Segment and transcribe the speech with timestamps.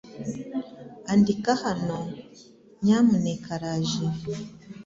[1.11, 1.99] Andika hano,
[2.83, 4.05] nyamuneka araje